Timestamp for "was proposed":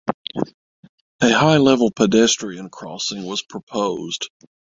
3.23-4.29